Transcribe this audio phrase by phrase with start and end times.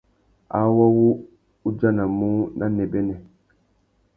[0.59, 1.07] Awô wu
[1.67, 3.15] udjanamú nà nêbênê.